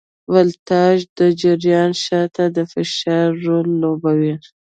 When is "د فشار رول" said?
2.55-3.67